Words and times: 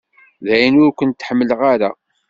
Dayen 0.45 0.81
ur 0.85 0.91
kent-ḥemmleɣ 0.93 1.59
ara. 1.73 1.89